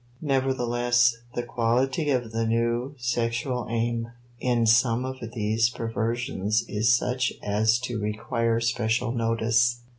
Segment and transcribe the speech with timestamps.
[0.23, 7.31] Nevertheless, the quality of the new sexual aim in some of these perversions is such
[7.43, 9.81] as to require special notice.